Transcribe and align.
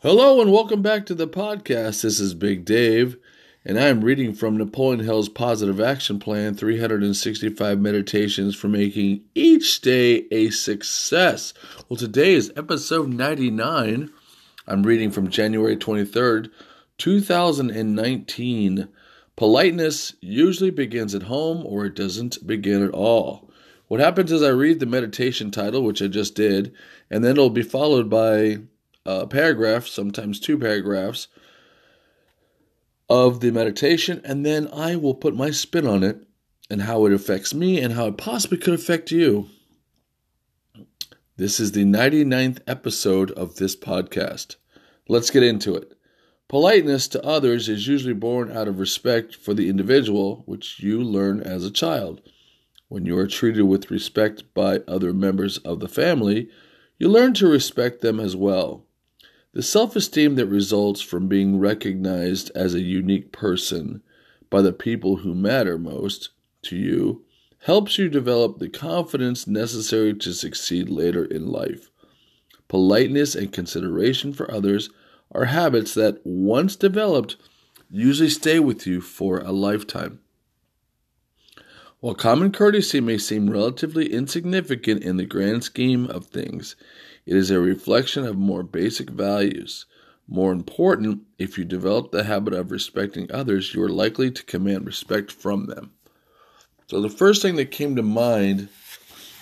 Hello 0.00 0.42
and 0.42 0.52
welcome 0.52 0.82
back 0.82 1.06
to 1.06 1.14
the 1.14 1.26
podcast. 1.26 2.02
This 2.02 2.20
is 2.20 2.34
Big 2.34 2.66
Dave, 2.66 3.16
and 3.64 3.80
I'm 3.80 4.04
reading 4.04 4.34
from 4.34 4.58
Napoleon 4.58 5.02
Hill's 5.02 5.30
Positive 5.30 5.80
Action 5.80 6.18
Plan 6.18 6.54
365 6.54 7.80
Meditations 7.80 8.54
for 8.54 8.68
Making 8.68 9.24
Each 9.34 9.80
Day 9.80 10.26
a 10.30 10.50
Success. 10.50 11.54
Well, 11.88 11.96
today 11.96 12.34
is 12.34 12.52
episode 12.56 13.08
99. 13.08 14.10
I'm 14.66 14.82
reading 14.82 15.10
from 15.10 15.30
January 15.30 15.78
23rd, 15.78 16.50
2019. 16.98 18.88
Politeness 19.34 20.12
usually 20.20 20.70
begins 20.70 21.14
at 21.14 21.22
home 21.22 21.64
or 21.64 21.86
it 21.86 21.94
doesn't 21.94 22.46
begin 22.46 22.82
at 22.82 22.92
all. 22.92 23.50
What 23.88 24.00
happens 24.00 24.30
is 24.30 24.42
I 24.42 24.50
read 24.50 24.78
the 24.78 24.84
meditation 24.84 25.50
title, 25.50 25.82
which 25.82 26.02
I 26.02 26.08
just 26.08 26.34
did, 26.34 26.74
and 27.10 27.24
then 27.24 27.30
it'll 27.32 27.48
be 27.48 27.62
followed 27.62 28.10
by 28.10 28.58
Uh, 29.06 29.20
a 29.22 29.26
paragraph, 29.26 29.86
sometimes 29.86 30.40
two 30.40 30.58
paragraphs, 30.58 31.28
of 33.08 33.38
the 33.38 33.52
meditation, 33.52 34.20
and 34.24 34.44
then 34.44 34.68
I 34.72 34.96
will 34.96 35.14
put 35.14 35.36
my 35.36 35.52
spin 35.52 35.86
on 35.86 36.02
it 36.02 36.26
and 36.68 36.82
how 36.82 37.06
it 37.06 37.12
affects 37.12 37.54
me 37.54 37.80
and 37.80 37.92
how 37.92 38.06
it 38.06 38.16
possibly 38.16 38.58
could 38.58 38.74
affect 38.74 39.12
you. 39.12 39.48
This 41.36 41.60
is 41.60 41.72
the 41.72 41.84
99th 41.84 42.58
episode 42.66 43.30
of 43.32 43.56
this 43.56 43.76
podcast. 43.76 44.56
Let's 45.08 45.30
get 45.30 45.44
into 45.44 45.76
it. 45.76 45.92
Politeness 46.48 47.06
to 47.08 47.24
others 47.24 47.68
is 47.68 47.86
usually 47.86 48.14
born 48.14 48.50
out 48.50 48.66
of 48.66 48.80
respect 48.80 49.36
for 49.36 49.54
the 49.54 49.68
individual, 49.68 50.42
which 50.46 50.80
you 50.80 51.02
learn 51.02 51.40
as 51.40 51.64
a 51.64 51.70
child. 51.70 52.22
When 52.88 53.04
you 53.04 53.16
are 53.18 53.26
treated 53.26 53.62
with 53.62 53.90
respect 53.90 54.52
by 54.54 54.80
other 54.88 55.12
members 55.12 55.58
of 55.58 55.78
the 55.80 55.88
family, 55.88 56.48
you 56.98 57.08
learn 57.08 57.34
to 57.34 57.46
respect 57.46 58.00
them 58.00 58.18
as 58.18 58.34
well. 58.34 58.86
The 59.56 59.62
self 59.62 59.96
esteem 59.96 60.34
that 60.34 60.48
results 60.48 61.00
from 61.00 61.28
being 61.28 61.58
recognized 61.58 62.50
as 62.54 62.74
a 62.74 62.82
unique 62.82 63.32
person 63.32 64.02
by 64.50 64.60
the 64.60 64.70
people 64.70 65.16
who 65.16 65.34
matter 65.34 65.78
most 65.78 66.28
to 66.64 66.76
you 66.76 67.24
helps 67.60 67.96
you 67.96 68.10
develop 68.10 68.58
the 68.58 68.68
confidence 68.68 69.46
necessary 69.46 70.12
to 70.12 70.34
succeed 70.34 70.90
later 70.90 71.24
in 71.24 71.46
life. 71.46 71.90
Politeness 72.68 73.34
and 73.34 73.50
consideration 73.50 74.34
for 74.34 74.52
others 74.52 74.90
are 75.32 75.46
habits 75.46 75.94
that, 75.94 76.20
once 76.22 76.76
developed, 76.76 77.36
usually 77.88 78.28
stay 78.28 78.60
with 78.60 78.86
you 78.86 79.00
for 79.00 79.38
a 79.38 79.52
lifetime. 79.52 80.20
While 82.06 82.14
common 82.14 82.52
courtesy 82.52 83.00
may 83.00 83.18
seem 83.18 83.50
relatively 83.50 84.12
insignificant 84.12 85.02
in 85.02 85.16
the 85.16 85.26
grand 85.26 85.64
scheme 85.64 86.06
of 86.06 86.26
things, 86.26 86.76
it 87.26 87.34
is 87.34 87.50
a 87.50 87.58
reflection 87.58 88.24
of 88.24 88.36
more 88.36 88.62
basic 88.62 89.10
values. 89.10 89.86
More 90.28 90.52
important, 90.52 91.22
if 91.36 91.58
you 91.58 91.64
develop 91.64 92.12
the 92.12 92.22
habit 92.22 92.54
of 92.54 92.70
respecting 92.70 93.28
others, 93.32 93.74
you 93.74 93.82
are 93.82 93.88
likely 93.88 94.30
to 94.30 94.44
command 94.44 94.86
respect 94.86 95.32
from 95.32 95.66
them. 95.66 95.94
So, 96.86 97.00
the 97.00 97.10
first 97.10 97.42
thing 97.42 97.56
that 97.56 97.72
came 97.72 97.96
to 97.96 98.04
mind 98.04 98.68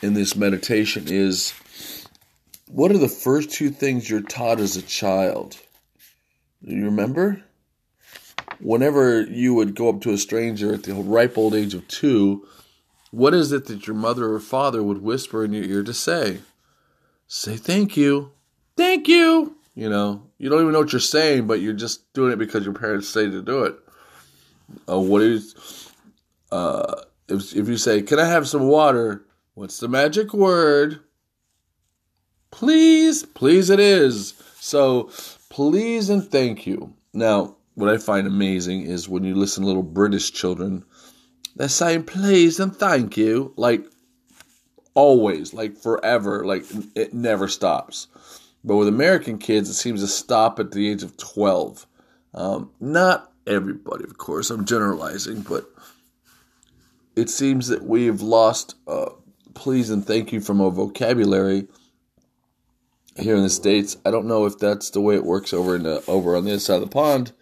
in 0.00 0.14
this 0.14 0.34
meditation 0.34 1.08
is 1.08 1.52
what 2.68 2.90
are 2.90 2.96
the 2.96 3.06
first 3.06 3.50
two 3.50 3.68
things 3.68 4.08
you're 4.08 4.22
taught 4.22 4.60
as 4.60 4.78
a 4.78 4.82
child? 4.82 5.58
Do 6.64 6.74
you 6.74 6.86
remember? 6.86 7.42
Whenever 8.60 9.22
you 9.22 9.54
would 9.54 9.74
go 9.74 9.88
up 9.88 10.00
to 10.02 10.12
a 10.12 10.18
stranger 10.18 10.74
at 10.74 10.84
the 10.84 10.94
ripe 10.94 11.36
old 11.36 11.54
age 11.54 11.74
of 11.74 11.86
two, 11.88 12.46
what 13.10 13.34
is 13.34 13.52
it 13.52 13.66
that 13.66 13.86
your 13.86 13.96
mother 13.96 14.32
or 14.32 14.40
father 14.40 14.82
would 14.82 15.02
whisper 15.02 15.44
in 15.44 15.52
your 15.52 15.64
ear 15.64 15.82
to 15.82 15.94
say? 15.94 16.40
Say 17.26 17.56
thank 17.56 17.96
you. 17.96 18.32
Thank 18.76 19.08
you. 19.08 19.56
You 19.74 19.90
know, 19.90 20.22
you 20.38 20.48
don't 20.48 20.60
even 20.60 20.72
know 20.72 20.80
what 20.80 20.92
you're 20.92 21.00
saying, 21.00 21.46
but 21.46 21.60
you're 21.60 21.74
just 21.74 22.12
doing 22.14 22.32
it 22.32 22.38
because 22.38 22.64
your 22.64 22.74
parents 22.74 23.08
say 23.08 23.28
to 23.28 23.42
do 23.42 23.64
it. 23.64 23.76
Uh, 24.88 24.98
what 24.98 25.22
is, 25.22 25.90
uh, 26.50 27.02
if, 27.28 27.54
if 27.54 27.68
you 27.68 27.76
say, 27.76 28.02
Can 28.02 28.18
I 28.18 28.24
have 28.24 28.48
some 28.48 28.68
water? 28.68 29.24
What's 29.54 29.78
the 29.78 29.88
magic 29.88 30.32
word? 30.32 31.00
Please, 32.50 33.24
please, 33.24 33.70
it 33.70 33.80
is. 33.80 34.34
So, 34.60 35.10
please 35.50 36.08
and 36.08 36.26
thank 36.26 36.66
you. 36.66 36.94
Now, 37.12 37.56
what 37.76 37.88
I 37.88 37.98
find 37.98 38.26
amazing 38.26 38.82
is 38.82 39.08
when 39.08 39.22
you 39.22 39.34
listen 39.34 39.62
to 39.62 39.66
little 39.66 39.82
British 39.82 40.32
children, 40.32 40.84
they're 41.54 41.68
saying 41.68 42.04
please 42.04 42.58
and 42.58 42.74
thank 42.74 43.16
you, 43.16 43.52
like 43.56 43.84
always, 44.94 45.54
like 45.54 45.76
forever, 45.76 46.44
like 46.44 46.64
it 46.94 47.14
never 47.14 47.46
stops. 47.46 48.08
But 48.64 48.76
with 48.76 48.88
American 48.88 49.38
kids, 49.38 49.68
it 49.68 49.74
seems 49.74 50.00
to 50.00 50.08
stop 50.08 50.58
at 50.58 50.72
the 50.72 50.90
age 50.90 51.02
of 51.02 51.16
12. 51.18 51.86
Um, 52.34 52.70
not 52.80 53.30
everybody, 53.46 54.04
of 54.04 54.18
course, 54.18 54.50
I'm 54.50 54.64
generalizing, 54.64 55.42
but 55.42 55.70
it 57.14 57.30
seems 57.30 57.68
that 57.68 57.84
we've 57.84 58.22
lost 58.22 58.74
uh, 58.88 59.10
please 59.54 59.90
and 59.90 60.06
thank 60.06 60.32
you 60.32 60.40
from 60.40 60.60
our 60.60 60.70
vocabulary 60.70 61.68
here 63.16 63.36
in 63.36 63.42
the 63.42 63.50
states. 63.50 63.96
I 64.04 64.10
don't 64.10 64.26
know 64.26 64.46
if 64.46 64.58
that's 64.58 64.90
the 64.90 65.00
way 65.00 65.14
it 65.14 65.24
works 65.24 65.52
over 65.52 65.76
in 65.76 65.82
the, 65.82 66.02
over 66.08 66.36
on 66.36 66.44
the 66.44 66.52
other 66.52 66.60
side 66.60 66.76
of 66.76 66.82
the 66.82 66.88
pond, 66.88 67.32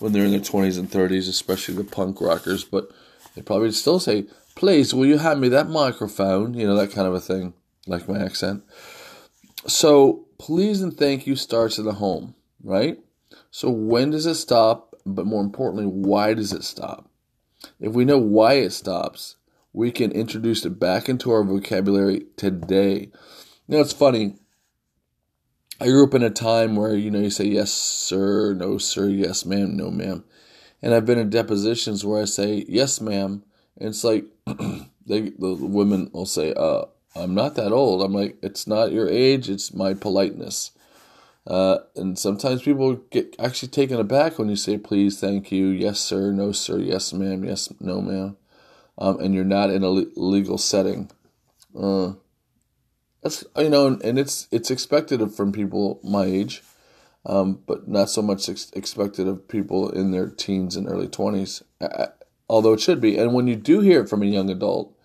when 0.00 0.12
they're 0.12 0.24
in 0.24 0.32
their 0.32 0.40
20s 0.40 0.78
and 0.78 0.90
30s, 0.90 1.28
especially 1.28 1.76
the 1.76 1.84
punk 1.84 2.20
rockers, 2.20 2.64
but 2.64 2.90
they 3.34 3.42
probably 3.42 3.70
still 3.72 4.00
say, 4.00 4.26
Please, 4.56 4.92
will 4.92 5.06
you 5.06 5.18
hand 5.18 5.40
me 5.40 5.48
that 5.48 5.70
microphone? 5.70 6.54
You 6.54 6.66
know, 6.66 6.76
that 6.76 6.90
kind 6.90 7.06
of 7.06 7.14
a 7.14 7.20
thing, 7.20 7.54
like 7.86 8.08
my 8.08 8.22
accent. 8.22 8.64
So, 9.66 10.26
please 10.38 10.82
and 10.82 10.96
thank 10.96 11.26
you 11.26 11.36
starts 11.36 11.78
in 11.78 11.84
the 11.84 11.92
home, 11.92 12.34
right? 12.62 12.98
So, 13.50 13.70
when 13.70 14.10
does 14.10 14.26
it 14.26 14.34
stop? 14.34 14.96
But 15.06 15.26
more 15.26 15.42
importantly, 15.42 15.86
why 15.86 16.34
does 16.34 16.52
it 16.52 16.64
stop? 16.64 17.08
If 17.78 17.92
we 17.92 18.04
know 18.04 18.18
why 18.18 18.54
it 18.54 18.72
stops, 18.72 19.36
we 19.72 19.90
can 19.90 20.12
introduce 20.12 20.64
it 20.64 20.78
back 20.80 21.08
into 21.08 21.30
our 21.30 21.44
vocabulary 21.44 22.24
today. 22.36 23.10
You 23.66 23.76
know, 23.76 23.80
it's 23.80 23.92
funny. 23.92 24.36
I 25.80 25.86
grew 25.86 26.04
up 26.04 26.14
in 26.14 26.22
a 26.22 26.28
time 26.30 26.76
where, 26.76 26.94
you 26.94 27.10
know, 27.10 27.20
you 27.20 27.30
say 27.30 27.46
yes, 27.46 27.72
sir, 27.72 28.52
no, 28.52 28.76
sir, 28.76 29.08
yes, 29.08 29.46
ma'am, 29.46 29.78
no, 29.78 29.90
ma'am. 29.90 30.24
And 30.82 30.92
I've 30.92 31.06
been 31.06 31.18
in 31.18 31.30
depositions 31.30 32.04
where 32.04 32.20
I 32.20 32.26
say, 32.26 32.66
yes, 32.68 33.00
ma'am. 33.00 33.42
And 33.78 33.88
it's 33.88 34.04
like, 34.04 34.26
they, 34.46 35.30
the 35.30 35.56
women 35.58 36.10
will 36.12 36.26
say, 36.26 36.52
uh, 36.52 36.82
I'm 37.16 37.34
not 37.34 37.54
that 37.54 37.72
old. 37.72 38.02
I'm 38.02 38.12
like, 38.12 38.36
it's 38.42 38.66
not 38.66 38.92
your 38.92 39.08
age, 39.08 39.48
it's 39.48 39.72
my 39.72 39.94
politeness. 39.94 40.72
Uh, 41.46 41.78
and 41.96 42.18
sometimes 42.18 42.62
people 42.62 42.96
get 43.10 43.34
actually 43.38 43.68
taken 43.68 43.98
aback 43.98 44.38
when 44.38 44.50
you 44.50 44.56
say, 44.56 44.76
please, 44.76 45.18
thank 45.18 45.50
you, 45.50 45.68
yes, 45.68 45.98
sir, 45.98 46.30
no, 46.30 46.52
sir, 46.52 46.78
yes, 46.78 47.14
ma'am, 47.14 47.42
yes, 47.42 47.72
no, 47.80 48.02
ma'am. 48.02 48.36
Um, 48.98 49.18
and 49.18 49.34
you're 49.34 49.44
not 49.44 49.70
in 49.70 49.82
a 49.82 49.88
legal 49.88 50.58
setting. 50.58 51.10
Uh, 51.74 52.12
that's 53.22 53.44
you 53.56 53.68
know, 53.68 53.86
and, 53.86 54.18
it's 54.18 54.48
it's 54.50 54.70
expected 54.70 55.26
from 55.32 55.52
people 55.52 56.00
my 56.02 56.24
age, 56.24 56.62
um, 57.26 57.60
but 57.66 57.88
not 57.88 58.08
so 58.08 58.22
much 58.22 58.48
ex- 58.48 58.70
expected 58.74 59.28
of 59.28 59.48
people 59.48 59.90
in 59.90 60.10
their 60.10 60.28
teens 60.28 60.76
and 60.76 60.88
early 60.88 61.08
twenties. 61.08 61.62
Although 62.48 62.72
it 62.72 62.80
should 62.80 63.00
be, 63.00 63.18
and 63.18 63.34
when 63.34 63.46
you 63.46 63.56
do 63.56 63.80
hear 63.80 64.02
it 64.02 64.08
from 64.08 64.22
a 64.22 64.26
young 64.26 64.50
adult, 64.50 64.96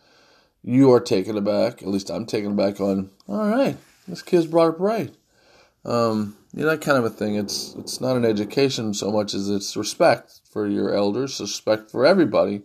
you 0.64 0.92
are 0.92 1.00
taken 1.00 1.38
aback. 1.38 1.81
At 1.81 1.90
least 1.90 2.09
I'm 2.09 2.26
taken 2.26 2.52
aback. 2.52 2.80
On 2.80 3.12
all 3.28 3.50
right, 3.50 3.78
this 4.08 4.22
kid's 4.22 4.47
brought 4.47 4.70
up 4.70 4.80
right. 4.80 5.14
Um, 5.84 6.38
you 6.53 6.64
know 6.64 6.70
that 6.70 6.82
kind 6.82 6.97
of 6.97 7.06
a 7.06 7.09
thing. 7.09 7.36
It's 7.36 7.76
it's 7.78 8.00
not 8.00 8.16
an 8.16 8.26
education 8.26 8.94
so 8.94 9.12
much 9.12 9.34
as 9.34 9.50
it's 9.50 9.76
respect 9.76 10.40
for 10.50 10.68
your 10.68 10.94
elders, 10.94 11.42
respect 11.42 11.92
for 11.92 12.06
everybody, 12.06 12.62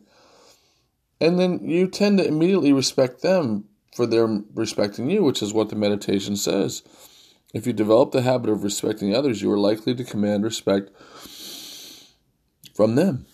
and 1.21 1.41
then 1.41 1.69
you 1.69 1.88
tend 1.88 2.19
to 2.19 2.27
immediately 2.27 2.72
respect 2.72 3.21
them 3.21 3.65
for 3.95 4.06
their 4.06 4.27
respecting 4.55 5.11
you, 5.11 5.23
which 5.23 5.43
is 5.43 5.53
what 5.53 5.69
the 5.69 5.77
meditation 5.77 6.37
says. 6.37 6.83
If 7.53 7.67
you 7.67 7.73
develop 7.73 8.12
the 8.12 8.23
habit 8.23 8.51
of 8.51 8.62
respecting 8.62 9.15
others, 9.15 9.43
you 9.43 9.50
are 9.50 9.59
likely 9.59 9.94
to 9.97 10.05
command 10.05 10.44
respect 10.44 10.91
from 12.75 12.94
them. 12.94 13.26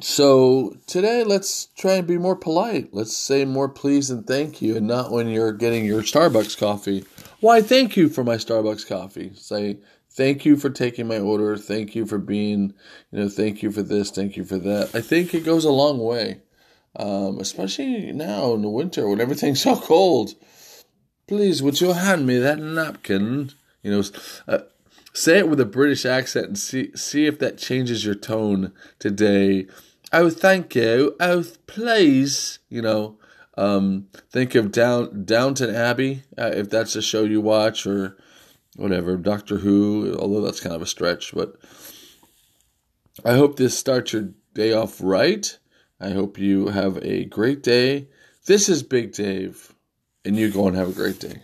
So 0.00 0.76
today, 0.86 1.22
let's 1.22 1.66
try 1.76 1.94
and 1.94 2.06
be 2.06 2.16
more 2.16 2.34
polite. 2.34 2.88
Let's 2.92 3.16
say 3.16 3.44
more 3.44 3.68
please 3.68 4.10
and 4.10 4.26
thank 4.26 4.62
you, 4.62 4.76
and 4.76 4.86
not 4.86 5.12
when 5.12 5.28
you're 5.28 5.52
getting 5.52 5.84
your 5.84 6.02
Starbucks 6.02 6.58
coffee. 6.58 7.04
Why, 7.40 7.60
thank 7.60 7.96
you 7.96 8.08
for 8.08 8.24
my 8.24 8.36
Starbucks 8.36 8.88
coffee. 8.88 9.32
Say, 9.34 9.80
thank 10.10 10.44
you 10.44 10.56
for 10.56 10.70
taking 10.70 11.06
my 11.06 11.18
order. 11.18 11.56
Thank 11.58 11.94
you 11.94 12.06
for 12.06 12.18
being, 12.18 12.72
you 13.10 13.20
know, 13.20 13.28
thank 13.28 13.62
you 13.62 13.70
for 13.70 13.82
this, 13.82 14.10
thank 14.10 14.36
you 14.36 14.44
for 14.44 14.58
that. 14.58 14.94
I 14.94 15.02
think 15.02 15.34
it 15.34 15.44
goes 15.44 15.64
a 15.64 15.70
long 15.70 15.98
way 15.98 16.40
um, 16.96 17.38
especially 17.38 18.12
now 18.12 18.54
in 18.54 18.62
the 18.62 18.68
winter 18.68 19.08
when 19.08 19.20
everything's 19.20 19.62
so 19.62 19.76
cold. 19.76 20.34
Please, 21.26 21.62
would 21.62 21.80
you 21.80 21.92
hand 21.92 22.26
me 22.26 22.38
that 22.38 22.58
napkin? 22.58 23.52
You 23.82 23.90
know, 23.92 24.02
uh, 24.46 24.58
say 25.12 25.38
it 25.38 25.48
with 25.48 25.60
a 25.60 25.66
British 25.66 26.04
accent 26.04 26.46
and 26.46 26.58
see 26.58 26.94
see 26.94 27.26
if 27.26 27.38
that 27.38 27.58
changes 27.58 28.04
your 28.04 28.14
tone 28.14 28.72
today. 28.98 29.66
Oh, 30.12 30.30
thank 30.30 30.74
you. 30.74 31.16
Oh, 31.20 31.44
please. 31.66 32.58
You 32.68 32.82
know, 32.82 33.18
um, 33.56 34.08
think 34.30 34.54
of 34.54 34.72
Down 34.72 35.24
Downton 35.24 35.74
Abbey 35.74 36.24
uh, 36.36 36.50
if 36.54 36.68
that's 36.70 36.96
a 36.96 37.02
show 37.02 37.24
you 37.24 37.40
watch, 37.40 37.86
or 37.86 38.16
whatever, 38.76 39.16
Doctor 39.16 39.58
Who, 39.58 40.16
although 40.18 40.42
that's 40.42 40.60
kind 40.60 40.74
of 40.74 40.82
a 40.82 40.86
stretch, 40.86 41.34
but 41.34 41.56
I 43.24 43.34
hope 43.34 43.56
this 43.56 43.78
starts 43.78 44.12
your 44.12 44.30
day 44.54 44.72
off 44.72 45.00
right. 45.00 45.58
I 46.02 46.10
hope 46.10 46.36
you 46.36 46.66
have 46.66 46.98
a 47.00 47.26
great 47.26 47.62
day. 47.62 48.08
This 48.46 48.68
is 48.68 48.82
Big 48.82 49.12
Dave, 49.12 49.72
and 50.24 50.36
you 50.36 50.50
go 50.50 50.66
and 50.66 50.76
have 50.76 50.88
a 50.88 50.92
great 50.92 51.20
day. 51.20 51.42